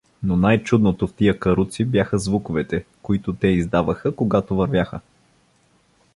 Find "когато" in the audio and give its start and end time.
4.15-4.55